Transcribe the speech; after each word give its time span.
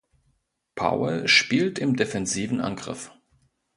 Powell 0.73 1.27
spielt 1.27 1.77
im 1.77 1.95
defensiven 1.95 2.59
Angriff. 2.59 3.11